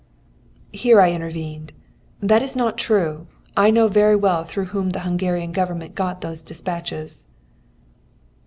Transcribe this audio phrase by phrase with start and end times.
[0.71, 1.73] '"Here I intervened:
[2.21, 6.41] "That is not true; I know very well through whom the Hungarian Government got those
[6.41, 7.27] despatches."